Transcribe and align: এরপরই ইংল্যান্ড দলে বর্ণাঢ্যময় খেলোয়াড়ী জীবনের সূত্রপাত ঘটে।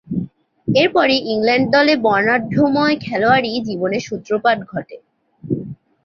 এরপরই 0.67 1.19
ইংল্যান্ড 1.31 1.67
দলে 1.75 1.93
বর্ণাঢ্যময় 2.05 2.95
খেলোয়াড়ী 3.05 3.51
জীবনের 3.67 4.03
সূত্রপাত 4.07 4.57
ঘটে। 4.71 4.97